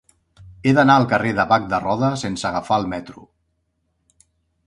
[0.67, 3.29] He d'anar al carrer de Bac de Roda sense agafar el metro.